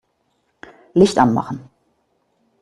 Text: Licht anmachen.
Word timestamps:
Licht 0.95 1.19
anmachen. 1.19 1.69